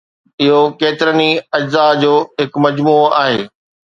[0.43, 3.39] اهو ڪيترن ئي اجزاء جو هڪ مجموعو آهي.